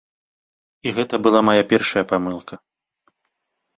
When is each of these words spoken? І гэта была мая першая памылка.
І 0.85 0.93
гэта 0.99 1.15
была 1.27 1.39
мая 1.49 1.57
першая 1.73 2.03
памылка. 2.13 2.55